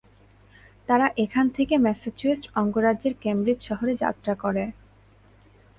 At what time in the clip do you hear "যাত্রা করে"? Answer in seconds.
4.03-4.63